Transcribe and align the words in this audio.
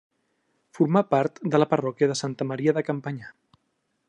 Formà 0.77 1.03
part 1.11 1.37
de 1.55 1.61
la 1.63 1.69
parròquia 1.75 2.11
de 2.13 2.19
Santa 2.23 2.51
Maria 2.53 2.79
de 2.79 2.87
Campanyà. 2.93 3.33